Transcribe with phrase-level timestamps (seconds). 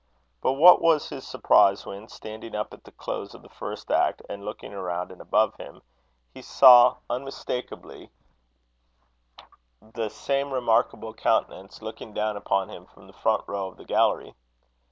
[0.41, 4.19] But what was his surprise when, standing up at the close of the first act,
[4.27, 5.83] and looking around and above him,
[6.33, 8.09] he saw, unmistakeably,
[9.79, 14.33] the same remarkable countenance looking down upon him from the front row of the gallery.